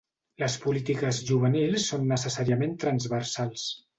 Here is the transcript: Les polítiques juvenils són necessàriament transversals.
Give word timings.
Les 0.43 0.53
polítiques 0.63 1.19
juvenils 1.27 1.85
són 1.93 2.09
necessàriament 2.13 2.75
transversals. 2.85 3.71